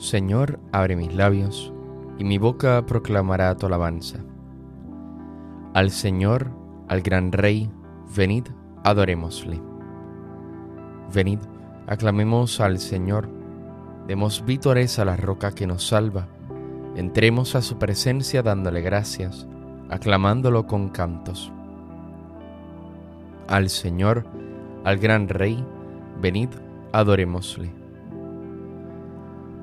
Señor, 0.00 0.58
abre 0.72 0.96
mis 0.96 1.12
labios, 1.12 1.74
y 2.16 2.24
mi 2.24 2.38
boca 2.38 2.86
proclamará 2.86 3.54
tu 3.58 3.66
alabanza. 3.66 4.16
Al 5.74 5.90
Señor, 5.90 6.50
al 6.88 7.02
gran 7.02 7.32
Rey, 7.32 7.70
venid, 8.16 8.44
adorémosle. 8.82 9.60
Venid, 11.12 11.40
aclamemos 11.86 12.60
al 12.60 12.78
Señor, 12.78 13.28
demos 14.08 14.42
vítores 14.46 14.98
a 14.98 15.04
la 15.04 15.18
roca 15.18 15.52
que 15.52 15.66
nos 15.66 15.88
salva, 15.88 16.28
entremos 16.96 17.54
a 17.54 17.60
su 17.60 17.76
presencia 17.76 18.42
dándole 18.42 18.80
gracias, 18.80 19.46
aclamándolo 19.90 20.66
con 20.66 20.88
cantos. 20.88 21.52
Al 23.48 23.68
Señor, 23.68 24.24
al 24.82 24.96
gran 24.96 25.28
Rey, 25.28 25.62
venid, 26.22 26.48
adorémosle. 26.90 27.79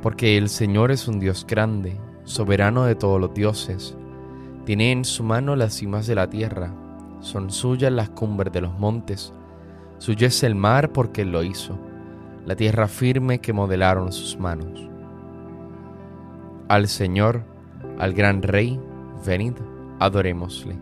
Porque 0.08 0.38
el 0.38 0.48
Señor 0.48 0.92
es 0.92 1.10
un 1.10 1.20
Dios 1.20 1.46
grande, 1.46 2.00
soberano 2.24 2.86
de 2.86 2.96
todos 2.96 3.20
los 3.20 3.34
dioses. 3.34 3.98
Tiene 4.64 4.94
en 4.94 5.04
su 5.04 5.22
mano 5.22 5.58
las 5.58 5.74
cimas 5.74 6.08
de 6.08 6.16
la 6.16 6.30
tierra, 6.30 6.72
son 7.20 7.52
suyas 7.52 7.92
las 7.92 8.12
cumbres 8.12 8.54
de 8.54 8.62
los 8.62 8.80
montes. 8.80 9.34
Suyo 9.98 10.28
es 10.28 10.44
el 10.44 10.56
mar 10.56 10.94
porque 10.94 11.24
Él 11.24 11.34
lo 11.34 11.44
hizo, 11.44 11.78
la 12.46 12.56
tierra 12.56 12.88
firme 12.88 13.40
que 13.40 13.52
modelaron 13.52 14.14
sus 14.14 14.40
manos. 14.40 14.90
Al 16.70 16.88
Señor, 16.88 17.44
al 18.00 18.14
gran 18.14 18.42
Rey, 18.42 18.80
venid, 19.26 19.56
adorémosle. 20.00 20.78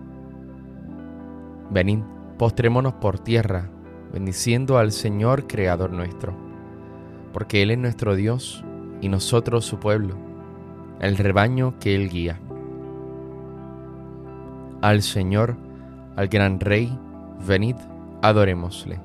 Venid, 1.72 2.02
postrémonos 2.38 2.94
por 2.94 3.18
tierra, 3.18 3.72
bendiciendo 4.14 4.78
al 4.78 4.92
Señor 4.92 5.48
Creador 5.48 5.90
nuestro, 5.90 6.36
porque 7.34 7.64
Él 7.64 7.72
es 7.72 7.80
nuestro 7.80 8.16
Dios 8.16 8.64
y 9.02 9.10
nosotros 9.10 9.66
su 9.66 9.80
pueblo, 9.80 10.16
el 11.00 11.18
rebaño 11.18 11.76
que 11.80 11.96
Él 11.96 12.10
guía. 12.10 12.40
Al 14.82 15.02
Señor, 15.02 15.56
al 16.16 16.28
gran 16.28 16.60
Rey, 16.60 16.98
venid, 17.48 17.76
adorémosle. 18.22 19.00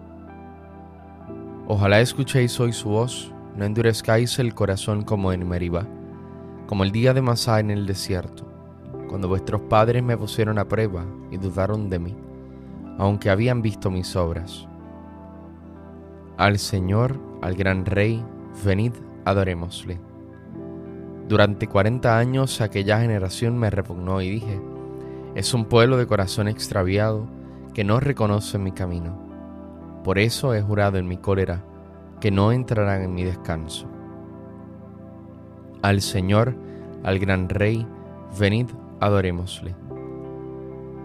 Ojalá 1.66 2.00
escuchéis 2.00 2.58
hoy 2.61 2.72
su 2.72 2.88
voz, 2.88 3.33
no 3.56 3.64
endurezcáis 3.64 4.38
el 4.38 4.55
corazón 4.55 5.02
como 5.02 5.33
en 5.33 5.48
Meribá, 5.48 5.86
como 6.66 6.84
el 6.84 6.92
día 6.92 7.14
de 7.14 7.22
Masá 7.22 7.61
en 7.61 7.70
el 7.70 7.86
desierto, 7.86 8.44
cuando 9.08 9.28
vuestros 9.28 9.61
padres 9.62 10.02
me 10.02 10.16
pusieron 10.16 10.58
a 10.58 10.68
prueba 10.68 11.05
y 11.30 11.36
dudaron 11.36 11.91
de 11.91 11.98
mí, 11.98 12.16
aunque 12.98 13.30
habían 13.30 13.62
visto 13.62 13.91
mis 13.91 14.14
obras. 14.16 14.66
Al 16.36 16.58
Señor, 16.58 17.18
al 17.42 17.55
gran 17.55 17.84
Rey, 17.84 18.24
venid, 18.64 18.92
adorémosle. 19.24 20.00
Durante 21.28 21.68
cuarenta 21.68 22.18
años 22.18 22.60
aquella 22.60 23.00
generación 23.00 23.56
me 23.58 23.70
repugnó 23.70 24.20
y 24.20 24.30
dije, 24.30 24.60
es 25.34 25.54
un 25.54 25.64
pueblo 25.66 25.96
de 25.96 26.06
corazón 26.06 26.48
extraviado 26.48 27.28
que 27.72 27.84
no 27.84 28.00
reconoce 28.00 28.58
mi 28.58 28.72
camino. 28.72 29.16
Por 30.02 30.18
eso 30.18 30.54
he 30.54 30.62
jurado 30.62 30.98
en 30.98 31.06
mi 31.06 31.18
cólera 31.18 31.62
que 32.20 32.30
no 32.30 32.52
entrarán 32.52 33.02
en 33.02 33.14
mi 33.14 33.22
descanso. 33.22 33.86
Al 35.82 36.00
Señor, 36.00 36.55
al 37.05 37.18
gran 37.18 37.48
Rey, 37.48 37.86
venid, 38.38 38.66
adorémosle. 38.98 39.74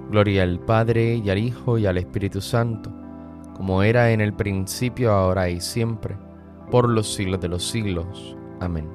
Gloria 0.10 0.44
al 0.44 0.60
Padre 0.60 1.16
y 1.16 1.30
al 1.30 1.38
Hijo 1.38 1.78
y 1.78 1.86
al 1.86 1.98
Espíritu 1.98 2.42
Santo, 2.42 2.92
como 3.56 3.84
era 3.84 4.12
en 4.12 4.22
el 4.22 4.34
principio, 4.34 5.12
ahora 5.12 5.50
y 5.50 5.62
siempre 5.62 6.18
por 6.72 6.90
los 6.90 7.14
siglos 7.14 7.42
de 7.42 7.48
los 7.48 7.68
siglos. 7.68 8.36
Amén. 8.60 8.88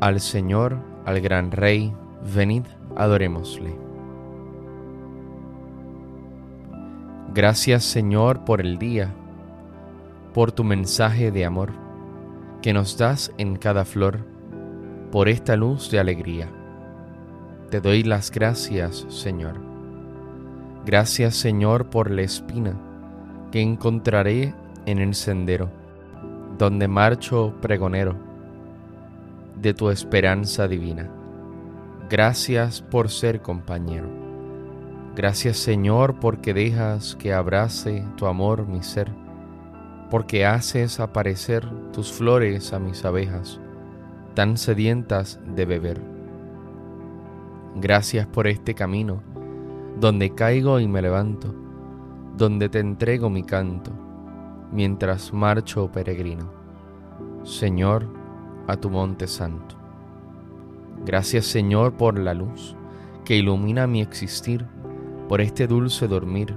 Al 0.00 0.20
Señor, 0.20 0.78
al 1.04 1.20
gran 1.20 1.50
Rey, 1.50 1.92
venid, 2.34 2.64
adorémosle. 2.96 3.74
Gracias 7.34 7.84
Señor 7.84 8.44
por 8.44 8.60
el 8.60 8.78
día, 8.78 9.14
por 10.34 10.52
tu 10.52 10.64
mensaje 10.64 11.30
de 11.30 11.46
amor 11.46 11.70
que 12.60 12.72
nos 12.72 12.98
das 12.98 13.32
en 13.38 13.56
cada 13.56 13.84
flor, 13.84 14.20
por 15.10 15.28
esta 15.28 15.56
luz 15.56 15.90
de 15.90 15.98
alegría. 15.98 16.48
Te 17.70 17.80
doy 17.80 18.02
las 18.02 18.30
gracias, 18.30 19.06
Señor. 19.08 19.54
Gracias, 20.84 21.36
Señor, 21.36 21.86
por 21.86 22.10
la 22.10 22.22
espina 22.22 22.74
que 23.50 23.60
encontraré 23.62 24.54
en 24.86 24.98
el 24.98 25.14
sendero, 25.14 25.68
donde 26.58 26.88
marcho 26.88 27.54
pregonero 27.60 28.16
de 29.60 29.74
tu 29.74 29.90
esperanza 29.90 30.68
divina. 30.68 31.08
Gracias 32.10 32.82
por 32.82 33.08
ser 33.10 33.40
compañero. 33.40 34.08
Gracias 35.14 35.58
Señor 35.58 36.18
porque 36.20 36.54
dejas 36.54 37.16
que 37.16 37.32
abrace 37.32 38.04
tu 38.16 38.26
amor 38.26 38.66
mi 38.66 38.82
ser, 38.82 39.10
porque 40.10 40.46
haces 40.46 41.00
aparecer 41.00 41.68
tus 41.92 42.12
flores 42.12 42.72
a 42.72 42.78
mis 42.78 43.04
abejas, 43.04 43.60
tan 44.34 44.56
sedientas 44.56 45.38
de 45.54 45.64
beber. 45.66 46.00
Gracias 47.76 48.26
por 48.26 48.46
este 48.46 48.74
camino, 48.74 49.22
donde 50.00 50.34
caigo 50.34 50.80
y 50.80 50.88
me 50.88 51.02
levanto, 51.02 51.54
donde 52.36 52.68
te 52.68 52.80
entrego 52.80 53.30
mi 53.30 53.42
canto 53.42 53.92
mientras 54.72 55.32
marcho 55.32 55.92
peregrino. 55.92 56.50
Señor, 57.44 58.06
a 58.66 58.76
tu 58.76 58.90
monte 58.90 59.26
santo. 59.26 59.76
Gracias 61.04 61.46
Señor 61.46 61.94
por 61.94 62.18
la 62.18 62.34
luz 62.34 62.74
que 63.24 63.36
ilumina 63.36 63.86
mi 63.86 64.00
existir, 64.00 64.66
por 65.28 65.40
este 65.40 65.66
dulce 65.66 66.08
dormir 66.08 66.54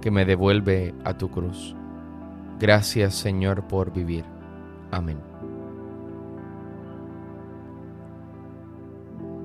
que 0.00 0.10
me 0.10 0.24
devuelve 0.24 0.94
a 1.04 1.16
tu 1.16 1.30
cruz. 1.30 1.74
Gracias 2.58 3.14
Señor 3.14 3.66
por 3.68 3.92
vivir. 3.92 4.24
Amén. 4.90 5.18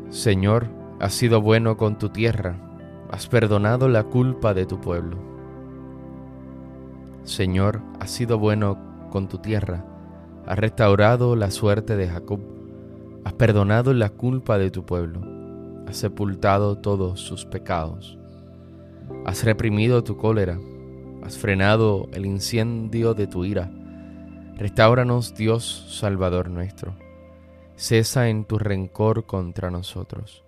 Señor, 0.10 0.68
has 1.00 1.14
sido 1.14 1.42
bueno 1.42 1.78
con 1.78 1.98
tu 1.98 2.10
tierra, 2.10 2.58
has 3.12 3.28
perdonado 3.28 3.88
la 3.88 4.04
culpa 4.04 4.54
de 4.54 4.66
tu 4.66 4.80
pueblo 4.80 5.32
Señor, 7.24 7.82
has 8.00 8.10
sido 8.10 8.40
bueno 8.40 8.78
con 9.12 9.28
tu 9.28 9.38
tierra, 9.38 9.86
has 10.48 10.58
restaurado 10.58 11.36
la 11.36 11.52
suerte 11.52 11.96
de 11.96 12.08
Jacob, 12.08 12.40
has 13.24 13.34
perdonado 13.34 13.94
la 13.94 14.10
culpa 14.10 14.58
de 14.58 14.72
tu 14.72 14.86
pueblo, 14.86 15.22
has 15.88 15.98
sepultado 15.98 16.80
todos 16.80 17.20
sus 17.20 17.46
pecados, 17.46 18.18
has 19.26 19.44
reprimido 19.44 20.04
tu 20.04 20.18
cólera, 20.18 20.60
has 21.24 21.38
frenado 21.38 22.10
el 22.14 22.26
incendio 22.26 23.14
de 23.14 23.28
tu 23.28 23.46
ira. 23.46 23.72
Restauranos, 24.58 25.36
Dios 25.36 25.88
Salvador 25.90 26.50
nuestro. 26.50 26.96
Cesa 27.76 28.30
en 28.30 28.46
tu 28.46 28.58
rencor 28.58 29.26
contra 29.26 29.72
nosotros. 29.72 30.44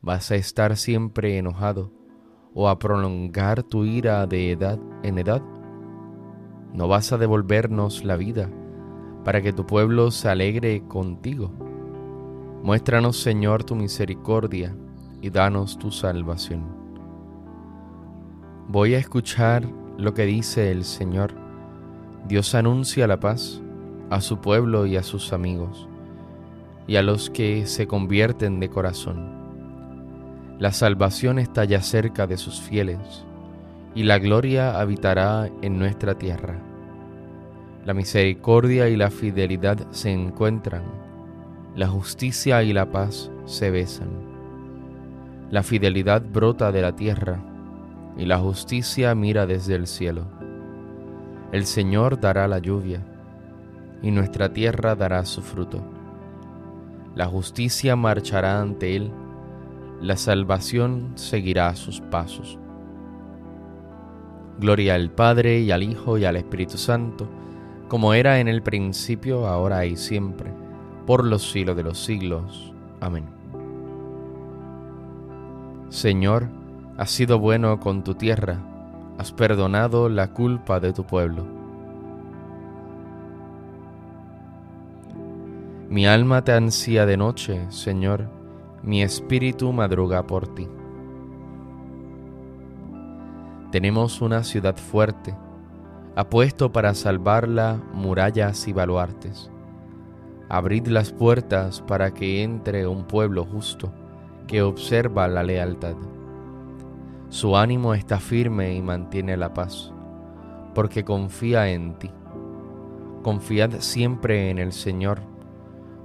¿Vas 0.00 0.30
a 0.30 0.36
estar 0.36 0.76
siempre 0.76 1.38
enojado 1.38 1.90
o 2.54 2.68
a 2.68 2.78
prolongar 2.78 3.62
tu 3.64 3.84
ira 3.84 4.26
de 4.26 4.52
edad 4.52 4.78
en 5.02 5.18
edad? 5.18 5.42
No 6.72 6.88
vas 6.88 7.12
a 7.12 7.18
devolvernos 7.18 8.04
la 8.04 8.16
vida 8.16 8.50
para 9.24 9.42
que 9.42 9.52
tu 9.52 9.66
pueblo 9.66 10.10
se 10.10 10.28
alegre 10.28 10.82
contigo. 10.86 11.50
Muéstranos, 12.62 13.20
Señor, 13.20 13.64
tu 13.64 13.74
misericordia 13.74 14.74
y 15.20 15.30
danos 15.30 15.78
tu 15.78 15.90
salvación. 15.90 16.64
Voy 18.68 18.94
a 18.94 18.98
escuchar 18.98 19.66
lo 19.96 20.14
que 20.14 20.26
dice 20.26 20.70
el 20.70 20.84
Señor. 20.84 21.34
Dios 22.26 22.54
anuncia 22.54 23.06
la 23.06 23.20
paz 23.20 23.62
a 24.10 24.20
su 24.20 24.40
pueblo 24.40 24.86
y 24.86 24.96
a 24.96 25.02
sus 25.02 25.32
amigos, 25.32 25.88
y 26.86 26.96
a 26.96 27.02
los 27.02 27.30
que 27.30 27.66
se 27.66 27.86
convierten 27.86 28.60
de 28.60 28.70
corazón. 28.70 29.36
La 30.58 30.72
salvación 30.72 31.38
está 31.38 31.64
ya 31.64 31.82
cerca 31.82 32.26
de 32.26 32.36
sus 32.36 32.60
fieles 32.60 33.27
y 33.94 34.02
la 34.04 34.18
gloria 34.18 34.78
habitará 34.78 35.48
en 35.62 35.78
nuestra 35.78 36.16
tierra. 36.16 36.58
La 37.84 37.94
misericordia 37.94 38.88
y 38.88 38.96
la 38.96 39.10
fidelidad 39.10 39.78
se 39.90 40.12
encuentran, 40.12 40.82
la 41.74 41.88
justicia 41.88 42.62
y 42.62 42.72
la 42.72 42.90
paz 42.90 43.30
se 43.46 43.70
besan. 43.70 44.08
La 45.50 45.62
fidelidad 45.62 46.22
brota 46.22 46.70
de 46.72 46.82
la 46.82 46.94
tierra 46.94 47.40
y 48.16 48.26
la 48.26 48.38
justicia 48.38 49.14
mira 49.14 49.46
desde 49.46 49.74
el 49.74 49.86
cielo. 49.86 50.26
El 51.52 51.64
Señor 51.64 52.20
dará 52.20 52.46
la 52.46 52.58
lluvia 52.58 53.00
y 54.02 54.10
nuestra 54.10 54.52
tierra 54.52 54.94
dará 54.94 55.24
su 55.24 55.40
fruto. 55.40 55.82
La 57.14 57.26
justicia 57.26 57.96
marchará 57.96 58.60
ante 58.60 58.96
Él, 58.96 59.10
la 60.02 60.16
salvación 60.16 61.12
seguirá 61.14 61.74
sus 61.74 62.00
pasos. 62.00 62.58
Gloria 64.58 64.94
al 64.94 65.10
Padre 65.10 65.60
y 65.60 65.70
al 65.70 65.82
Hijo 65.82 66.18
y 66.18 66.24
al 66.24 66.36
Espíritu 66.36 66.78
Santo, 66.78 67.28
como 67.88 68.12
era 68.12 68.40
en 68.40 68.48
el 68.48 68.62
principio, 68.62 69.46
ahora 69.46 69.86
y 69.86 69.96
siempre, 69.96 70.52
por 71.06 71.24
los 71.24 71.50
siglos 71.50 71.76
de 71.76 71.84
los 71.84 71.98
siglos. 71.98 72.72
Amén. 73.00 73.24
Señor, 75.88 76.48
has 76.96 77.10
sido 77.10 77.38
bueno 77.38 77.78
con 77.80 78.02
tu 78.02 78.14
tierra, 78.14 78.58
has 79.16 79.32
perdonado 79.32 80.08
la 80.08 80.32
culpa 80.32 80.80
de 80.80 80.92
tu 80.92 81.04
pueblo. 81.04 81.46
Mi 85.88 86.06
alma 86.06 86.44
te 86.44 86.52
ansía 86.52 87.06
de 87.06 87.16
noche, 87.16 87.64
Señor, 87.70 88.28
mi 88.82 89.02
espíritu 89.02 89.72
madruga 89.72 90.26
por 90.26 90.54
ti. 90.54 90.68
Tenemos 93.70 94.22
una 94.22 94.44
ciudad 94.44 94.78
fuerte, 94.78 95.36
apuesto 96.16 96.72
para 96.72 96.94
salvarla 96.94 97.78
murallas 97.92 98.66
y 98.66 98.72
baluartes. 98.72 99.50
Abrid 100.48 100.86
las 100.86 101.12
puertas 101.12 101.82
para 101.82 102.14
que 102.14 102.42
entre 102.42 102.86
un 102.86 103.04
pueblo 103.04 103.44
justo 103.44 103.92
que 104.46 104.62
observa 104.62 105.28
la 105.28 105.42
lealtad. 105.42 105.96
Su 107.28 107.58
ánimo 107.58 107.92
está 107.92 108.18
firme 108.18 108.74
y 108.74 108.80
mantiene 108.80 109.36
la 109.36 109.52
paz, 109.52 109.92
porque 110.74 111.04
confía 111.04 111.68
en 111.68 111.98
ti. 111.98 112.10
Confiad 113.22 113.80
siempre 113.80 114.48
en 114.48 114.58
el 114.58 114.72
Señor, 114.72 115.20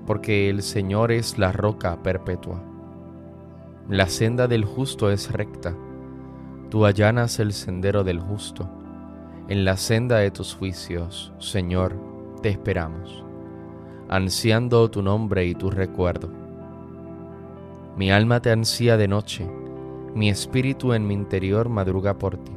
porque 0.06 0.50
el 0.50 0.64
Señor 0.64 1.14
es 1.14 1.38
la 1.38 1.54
roca 1.54 2.04
perpetua. 2.04 2.62
La 3.88 4.10
senda 4.10 4.50
del 4.50 4.66
justo 4.66 5.10
es 5.10 5.32
recta 5.32 5.74
Tú 6.74 6.88
allanas 6.88 7.38
el 7.38 7.54
sendero 7.54 8.04
del 8.04 8.20
justo. 8.20 8.68
En 9.48 9.64
la 9.64 9.78
senda 9.78 10.18
de 10.18 10.32
tus 10.32 10.56
juicios, 10.56 11.32
Señor, 11.38 11.96
te 12.42 12.50
esperamos, 12.50 13.24
ansiando 14.10 14.90
tu 14.90 15.04
nombre 15.04 15.46
y 15.46 15.54
tu 15.54 15.70
recuerdo. 15.70 16.32
Mi 17.96 18.12
alma 18.12 18.40
te 18.40 18.50
ansía 18.50 18.98
de 18.98 19.08
noche, 19.08 19.48
mi 20.16 20.32
espíritu 20.32 20.94
en 20.94 21.06
mi 21.06 21.14
interior 21.14 21.70
madruga 21.70 22.18
por 22.18 22.38
ti, 22.38 22.54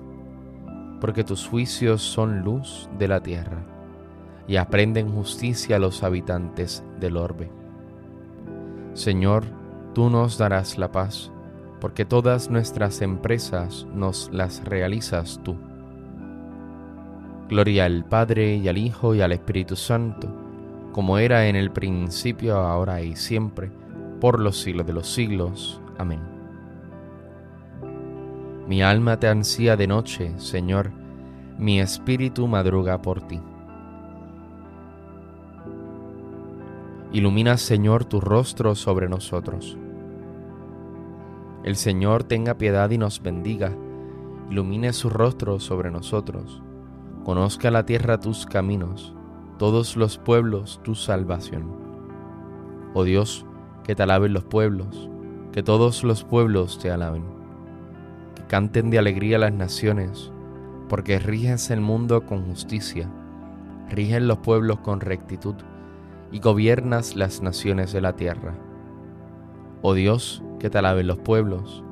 porque 0.98 1.22
tus 1.22 1.46
juicios 1.46 2.00
son 2.00 2.40
luz 2.40 2.88
de 2.98 3.08
la 3.08 3.20
tierra 3.20 3.66
y 4.48 4.56
aprenden 4.56 5.12
justicia 5.12 5.76
a 5.76 5.78
los 5.78 6.02
habitantes 6.02 6.82
del 6.98 7.18
orbe. 7.18 7.50
Señor, 8.94 9.44
tú 9.92 10.08
nos 10.08 10.38
darás 10.38 10.78
la 10.78 10.90
paz 10.90 11.30
porque 11.80 12.04
todas 12.04 12.50
nuestras 12.50 13.02
empresas 13.02 13.86
nos 13.92 14.30
las 14.32 14.64
realizas 14.64 15.40
tú. 15.42 15.56
Gloria 17.48 17.84
al 17.84 18.04
Padre 18.04 18.56
y 18.56 18.68
al 18.68 18.78
Hijo 18.78 19.14
y 19.14 19.20
al 19.20 19.32
Espíritu 19.32 19.76
Santo, 19.76 20.28
como 20.92 21.18
era 21.18 21.46
en 21.46 21.56
el 21.56 21.70
principio, 21.70 22.56
ahora 22.56 23.02
y 23.02 23.14
siempre, 23.14 23.70
por 24.20 24.40
los 24.40 24.60
siglos 24.60 24.86
de 24.86 24.92
los 24.94 25.06
siglos. 25.06 25.80
Amén. 25.98 26.20
Mi 28.66 28.82
alma 28.82 29.20
te 29.20 29.28
ansía 29.28 29.76
de 29.76 29.86
noche, 29.86 30.32
Señor, 30.38 30.90
mi 31.58 31.80
espíritu 31.80 32.48
madruga 32.48 33.00
por 33.00 33.20
ti. 33.28 33.40
Ilumina, 37.12 37.56
Señor, 37.56 38.04
tu 38.04 38.20
rostro 38.20 38.74
sobre 38.74 39.08
nosotros 39.08 39.78
el 41.66 41.74
Señor 41.74 42.22
tenga 42.22 42.54
piedad 42.54 42.88
y 42.90 42.96
nos 42.96 43.20
bendiga, 43.20 43.72
ilumine 44.48 44.92
su 44.92 45.10
rostro 45.10 45.58
sobre 45.58 45.90
nosotros, 45.90 46.62
conozca 47.24 47.72
la 47.72 47.84
tierra 47.84 48.20
tus 48.20 48.46
caminos, 48.46 49.16
todos 49.58 49.96
los 49.96 50.16
pueblos 50.16 50.80
tu 50.84 50.94
salvación. 50.94 51.76
Oh 52.94 53.02
Dios, 53.02 53.44
que 53.82 53.96
te 53.96 54.04
alaben 54.04 54.32
los 54.32 54.44
pueblos, 54.44 55.10
que 55.50 55.64
todos 55.64 56.04
los 56.04 56.22
pueblos 56.22 56.78
te 56.78 56.92
alaben, 56.92 57.24
que 58.36 58.44
canten 58.44 58.88
de 58.90 59.00
alegría 59.00 59.36
las 59.36 59.52
naciones, 59.52 60.30
porque 60.88 61.18
riges 61.18 61.72
el 61.72 61.80
mundo 61.80 62.26
con 62.26 62.44
justicia, 62.44 63.10
rigen 63.90 64.28
los 64.28 64.38
pueblos 64.38 64.78
con 64.78 65.00
rectitud, 65.00 65.56
y 66.30 66.38
gobiernas 66.38 67.16
las 67.16 67.42
naciones 67.42 67.92
de 67.92 68.02
la 68.02 68.14
tierra. 68.14 68.54
Oh 69.82 69.94
Dios, 69.94 70.44
que 70.58 70.70
te 70.70 70.78
alaben 70.78 71.06
los 71.06 71.18
pueblos, 71.18 71.82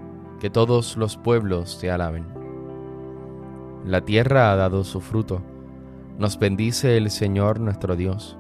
que 0.41 0.51
todos 0.51 0.97
los 0.97 1.17
pueblos 1.17 1.79
te 1.81 1.91
alaben. 1.91 2.25
La 3.85 4.03
tierra 4.03 4.53
ha 4.53 4.57
dado 4.57 4.85
su 4.85 5.01
fruto, 5.01 5.43
nos 6.19 6.39
bendice 6.39 6.97
el 6.97 7.11
Señor 7.11 7.61
nuestro 7.61 7.97
Dios, 7.97 8.39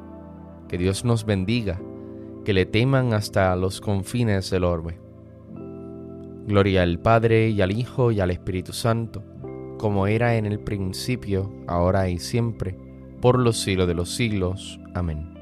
que 0.69 0.79
Dios 0.79 1.05
nos 1.05 1.25
bendiga, 1.25 1.81
que 2.44 2.53
le 2.53 2.67
teman 2.67 3.12
hasta 3.12 3.55
los 3.56 3.81
confines 3.81 4.50
del 4.50 4.65
orbe. 4.65 5.00
Gloria 6.47 6.82
al 6.82 6.99
Padre 6.99 7.49
y 7.49 7.62
al 7.62 7.73
Hijo 7.73 8.12
y 8.12 8.20
al 8.20 8.31
Espíritu 8.31 8.73
Santo, 8.73 9.23
como 9.79 10.06
era 10.06 10.37
en 10.37 10.47
el 10.47 10.61
principio, 10.61 11.53
ahora 11.67 12.09
y 12.09 12.19
siempre, 12.19 12.79
por 13.20 13.38
los 13.38 13.59
siglos 13.59 13.88
de 13.88 13.94
los 13.94 14.15
siglos. 14.15 14.79
Amén. 14.94 15.34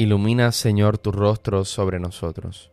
Ilumina, 0.00 0.50
Señor, 0.50 0.96
tu 0.96 1.12
rostro 1.12 1.66
sobre 1.66 2.00
nosotros. 2.00 2.70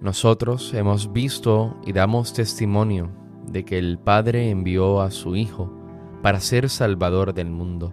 Nosotros 0.00 0.72
hemos 0.72 1.12
visto 1.12 1.76
y 1.84 1.92
damos 1.92 2.32
testimonio 2.32 3.10
de 3.50 3.64
que 3.64 3.76
el 3.76 3.98
Padre 3.98 4.50
envió 4.50 5.00
a 5.00 5.10
su 5.10 5.34
Hijo 5.34 5.68
para 6.22 6.38
ser 6.38 6.70
Salvador 6.70 7.34
del 7.34 7.50
mundo. 7.50 7.92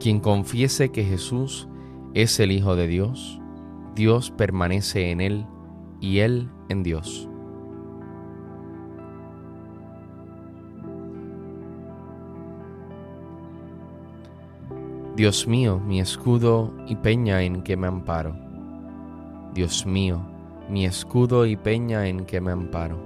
Quien 0.00 0.20
confiese 0.20 0.90
que 0.90 1.04
Jesús 1.04 1.68
es 2.14 2.40
el 2.40 2.52
Hijo 2.52 2.74
de 2.74 2.86
Dios, 2.86 3.38
Dios 3.94 4.30
permanece 4.30 5.10
en 5.10 5.20
Él 5.20 5.46
y 6.00 6.20
Él 6.20 6.48
en 6.70 6.82
Dios. 6.82 7.28
Dios 15.14 15.46
mío, 15.46 15.78
mi 15.78 16.00
escudo 16.00 16.72
y 16.86 16.96
peña 16.96 17.42
en 17.42 17.62
que 17.62 17.76
me 17.76 17.86
amparo. 17.86 18.34
Dios 19.52 19.84
mío, 19.84 20.22
mi 20.70 20.86
escudo 20.86 21.44
y 21.44 21.54
peña 21.56 22.06
en 22.06 22.24
que 22.24 22.40
me 22.40 22.50
amparo. 22.50 22.96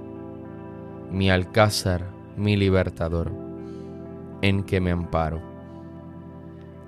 Mi 1.11 1.29
alcázar, 1.29 2.05
mi 2.37 2.55
libertador, 2.55 3.29
en 4.41 4.63
que 4.63 4.79
me 4.79 4.91
amparo. 4.91 5.41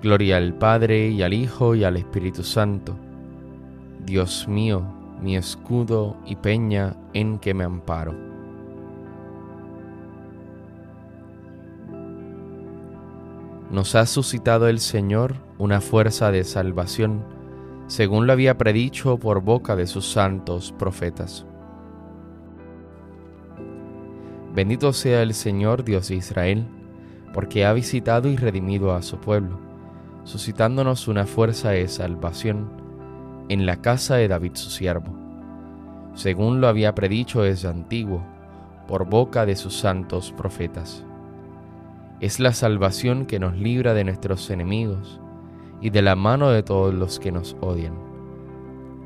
Gloria 0.00 0.38
al 0.38 0.54
Padre 0.54 1.10
y 1.10 1.22
al 1.22 1.34
Hijo 1.34 1.74
y 1.74 1.84
al 1.84 1.98
Espíritu 1.98 2.42
Santo. 2.42 2.96
Dios 4.06 4.48
mío, 4.48 4.82
mi 5.20 5.36
escudo 5.36 6.16
y 6.24 6.36
peña 6.36 6.96
en 7.12 7.38
que 7.38 7.52
me 7.52 7.64
amparo. 7.64 8.29
Nos 13.70 13.94
ha 13.94 14.04
suscitado 14.06 14.68
el 14.68 14.80
Señor 14.80 15.36
una 15.58 15.80
fuerza 15.80 16.32
de 16.32 16.42
salvación, 16.42 17.24
según 17.86 18.26
lo 18.26 18.32
había 18.32 18.58
predicho 18.58 19.16
por 19.16 19.42
boca 19.42 19.76
de 19.76 19.86
sus 19.86 20.10
santos 20.10 20.74
profetas. 20.76 21.46
Bendito 24.54 24.92
sea 24.92 25.22
el 25.22 25.34
Señor 25.34 25.84
Dios 25.84 26.08
de 26.08 26.16
Israel, 26.16 26.66
porque 27.32 27.64
ha 27.64 27.72
visitado 27.72 28.28
y 28.28 28.36
redimido 28.36 28.92
a 28.92 29.02
su 29.02 29.18
pueblo, 29.18 29.60
suscitándonos 30.24 31.06
una 31.06 31.24
fuerza 31.26 31.70
de 31.70 31.86
salvación 31.86 32.68
en 33.48 33.66
la 33.66 33.76
casa 33.76 34.16
de 34.16 34.26
David 34.26 34.52
su 34.54 34.70
siervo, 34.70 35.16
según 36.14 36.60
lo 36.60 36.66
había 36.66 36.96
predicho 36.96 37.42
desde 37.42 37.68
antiguo, 37.68 38.24
por 38.88 39.08
boca 39.08 39.46
de 39.46 39.54
sus 39.54 39.76
santos 39.76 40.32
profetas 40.36 41.04
es 42.20 42.38
la 42.38 42.52
salvación 42.52 43.24
que 43.24 43.38
nos 43.38 43.56
libra 43.56 43.94
de 43.94 44.04
nuestros 44.04 44.50
enemigos 44.50 45.20
y 45.80 45.88
de 45.88 46.02
la 46.02 46.16
mano 46.16 46.50
de 46.50 46.62
todos 46.62 46.92
los 46.92 47.18
que 47.18 47.32
nos 47.32 47.56
odian. 47.62 47.94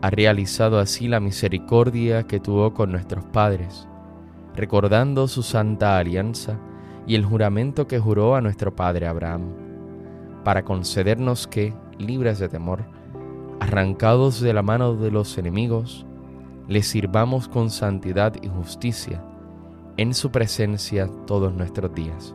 Ha 0.03 0.11
realizado 0.11 0.81
así 0.81 1.07
la 1.07 1.21
misericordia 1.21 2.25
que 2.25 2.41
tuvo 2.41 2.75
con 2.75 2.91
nuestros 2.91 3.25
padres, 3.27 3.87
recordando 4.57 5.29
su 5.29 5.45
santa 5.45 5.97
alianza 5.97 6.59
y 7.07 7.15
el 7.15 7.25
juramento 7.25 7.87
que 7.87 8.01
juró 8.01 8.35
a 8.35 8.41
nuestro 8.41 8.75
padre 8.75 9.07
Abraham, 9.07 9.43
para 10.43 10.65
concedernos 10.65 11.47
que, 11.47 11.73
libres 11.99 12.41
de 12.41 12.49
temor, 12.49 12.85
arrancados 13.61 14.41
de 14.41 14.53
la 14.53 14.63
mano 14.63 14.97
de 14.97 15.13
los 15.13 15.39
enemigos, 15.39 16.05
le 16.67 16.83
sirvamos 16.83 17.47
con 17.47 17.71
santidad 17.71 18.35
y 18.43 18.49
justicia 18.49 19.23
en 19.97 20.15
su 20.15 20.33
presencia 20.33 21.09
todos 21.27 21.55
nuestros 21.55 21.95
días 21.95 22.35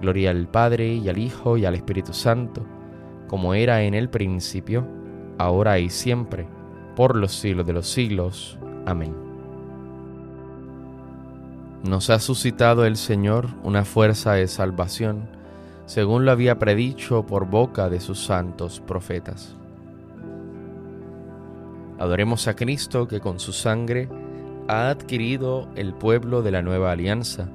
Gloria 0.00 0.30
al 0.30 0.48
Padre 0.48 0.94
y 0.94 1.08
al 1.08 1.18
Hijo 1.18 1.56
y 1.56 1.64
al 1.64 1.74
Espíritu 1.74 2.12
Santo, 2.12 2.64
como 3.28 3.54
era 3.54 3.82
en 3.82 3.94
el 3.94 4.08
principio, 4.08 4.86
ahora 5.38 5.78
y 5.78 5.90
siempre, 5.90 6.46
por 6.94 7.16
los 7.16 7.32
siglos 7.32 7.66
de 7.66 7.72
los 7.72 7.88
siglos. 7.88 8.58
Amén. 8.84 9.14
Nos 11.82 12.10
ha 12.10 12.18
suscitado 12.18 12.84
el 12.84 12.96
Señor 12.96 13.48
una 13.62 13.84
fuerza 13.84 14.32
de 14.32 14.48
salvación, 14.48 15.28
según 15.86 16.24
lo 16.24 16.32
había 16.32 16.58
predicho 16.58 17.24
por 17.24 17.46
boca 17.46 17.88
de 17.88 18.00
sus 18.00 18.24
santos 18.24 18.80
profetas. 18.80 19.56
Adoremos 21.98 22.48
a 22.48 22.54
Cristo 22.54 23.08
que 23.08 23.20
con 23.20 23.38
su 23.38 23.52
sangre 23.52 24.08
ha 24.68 24.90
adquirido 24.90 25.68
el 25.76 25.94
pueblo 25.94 26.42
de 26.42 26.50
la 26.50 26.60
nueva 26.60 26.92
alianza 26.92 27.48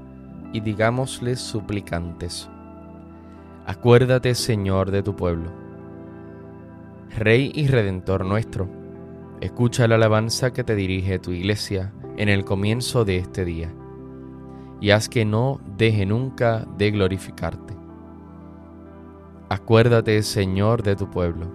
y 0.54 0.60
digámosles 0.60 1.40
suplicantes, 1.40 2.50
acuérdate 3.66 4.36
Señor 4.36 4.92
de 4.92 5.04
tu 5.04 5.16
pueblo. 5.16 5.52
Rey 7.18 7.52
y 7.54 7.68
Redentor 7.68 8.26
nuestro, 8.26 8.70
escucha 9.40 9.88
la 9.88 9.96
alabanza 9.96 10.52
que 10.52 10.64
te 10.64 10.76
dirige 10.76 11.20
tu 11.20 11.32
iglesia 11.32 11.94
en 12.18 12.30
el 12.30 12.46
comienzo 12.46 13.06
de 13.06 13.18
este 13.18 13.46
día, 13.46 13.74
y 14.80 14.92
haz 14.92 15.10
que 15.10 15.26
no 15.26 15.62
deje 15.78 16.06
nunca 16.06 16.66
de 16.78 16.92
glorificarte. 16.92 17.76
Acuérdate 19.50 20.22
Señor 20.24 20.84
de 20.84 20.96
tu 20.96 21.10
pueblo. 21.10 21.48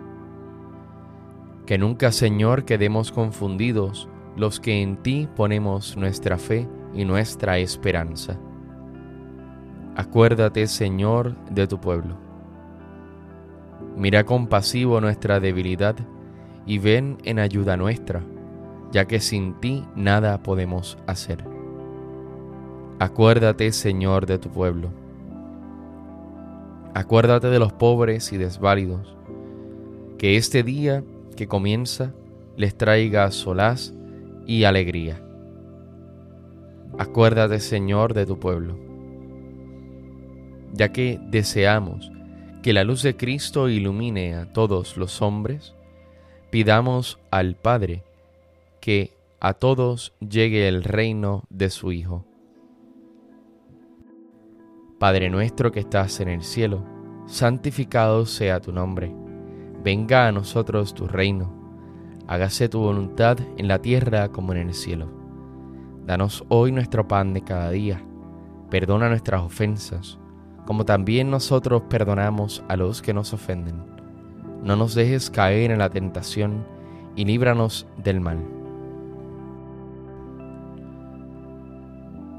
Que 1.66 1.78
nunca 1.78 2.12
Señor 2.12 2.64
quedemos 2.64 3.10
confundidos 3.10 4.08
los 4.36 4.60
que 4.60 4.82
en 4.82 4.98
ti 4.98 5.28
ponemos 5.34 5.96
nuestra 5.96 6.38
fe 6.38 6.68
y 6.94 7.04
nuestra 7.04 7.58
esperanza 7.58 8.38
Acuérdate, 9.96 10.66
Señor, 10.66 11.34
de 11.50 11.66
tu 11.66 11.80
pueblo. 11.80 12.16
Mira 13.96 14.24
compasivo 14.24 15.00
nuestra 15.00 15.40
debilidad 15.40 15.96
y 16.66 16.76
ven 16.76 17.16
en 17.24 17.38
ayuda 17.38 17.78
nuestra, 17.78 18.22
ya 18.92 19.06
que 19.06 19.20
sin 19.20 19.54
ti 19.54 19.84
nada 19.96 20.42
podemos 20.42 20.98
hacer. 21.06 21.42
Acuérdate, 22.98 23.72
Señor, 23.72 24.26
de 24.26 24.38
tu 24.38 24.50
pueblo. 24.50 24.90
Acuérdate 26.92 27.46
de 27.46 27.58
los 27.58 27.72
pobres 27.72 28.34
y 28.34 28.36
desválidos, 28.36 29.16
que 30.18 30.36
este 30.36 30.62
día 30.62 31.04
que 31.36 31.48
comienza 31.48 32.12
les 32.58 32.76
traiga 32.76 33.30
solaz 33.30 33.94
y 34.46 34.64
alegría. 34.64 35.22
Acuérdate, 36.98 37.60
Señor, 37.60 38.12
de 38.12 38.26
tu 38.26 38.38
pueblo 38.38 38.85
ya 40.76 40.92
que 40.92 41.18
deseamos 41.30 42.10
que 42.62 42.72
la 42.72 42.84
luz 42.84 43.02
de 43.02 43.16
Cristo 43.16 43.68
ilumine 43.68 44.34
a 44.34 44.52
todos 44.52 44.96
los 44.96 45.22
hombres, 45.22 45.74
pidamos 46.50 47.18
al 47.30 47.54
Padre 47.54 48.02
que 48.80 49.12
a 49.40 49.54
todos 49.54 50.12
llegue 50.20 50.68
el 50.68 50.82
reino 50.82 51.44
de 51.48 51.70
su 51.70 51.92
Hijo. 51.92 52.24
Padre 54.98 55.30
nuestro 55.30 55.72
que 55.72 55.80
estás 55.80 56.20
en 56.20 56.28
el 56.28 56.42
cielo, 56.42 56.84
santificado 57.26 58.26
sea 58.26 58.60
tu 58.60 58.72
nombre, 58.72 59.14
venga 59.84 60.26
a 60.26 60.32
nosotros 60.32 60.94
tu 60.94 61.06
reino, 61.06 61.52
hágase 62.26 62.68
tu 62.68 62.80
voluntad 62.80 63.38
en 63.56 63.68
la 63.68 63.80
tierra 63.80 64.30
como 64.30 64.52
en 64.52 64.58
el 64.58 64.74
cielo. 64.74 65.08
Danos 66.06 66.44
hoy 66.48 66.72
nuestro 66.72 67.06
pan 67.06 67.34
de 67.34 67.42
cada 67.42 67.70
día, 67.70 68.02
perdona 68.70 69.08
nuestras 69.08 69.42
ofensas, 69.42 70.18
como 70.66 70.84
también 70.84 71.30
nosotros 71.30 71.82
perdonamos 71.88 72.62
a 72.68 72.76
los 72.76 73.00
que 73.00 73.14
nos 73.14 73.32
ofenden. 73.32 73.76
No 74.62 74.76
nos 74.76 74.94
dejes 74.94 75.30
caer 75.30 75.70
en 75.70 75.78
la 75.78 75.90
tentación 75.90 76.66
y 77.14 77.24
líbranos 77.24 77.86
del 78.02 78.20
mal. 78.20 78.38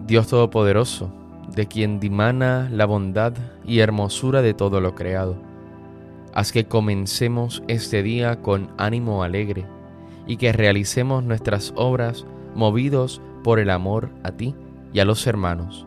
Dios 0.05 0.27
Todopoderoso, 0.27 1.10
de 1.55 1.67
quien 1.67 2.00
dimana 2.00 2.69
la 2.72 2.86
bondad 2.86 3.34
y 3.65 3.79
hermosura 3.79 4.41
de 4.41 4.53
todo 4.53 4.81
lo 4.81 4.93
creado, 4.93 5.36
haz 6.34 6.51
que 6.51 6.65
comencemos 6.65 7.63
este 7.67 8.03
día 8.03 8.41
con 8.41 8.69
ánimo 8.77 9.24
alegre 9.24 9.65
y 10.27 10.36
que 10.36 10.51
realicemos 10.51 11.24
nuestras 11.24 11.74
obras 11.77 12.25
movidos 12.55 13.22
por 13.43 13.60
el 13.60 13.69
amor 13.69 14.10
a 14.24 14.31
ti 14.31 14.53
y 14.91 15.00
a 15.00 15.05
los 15.05 15.25
hermanos 15.27 15.87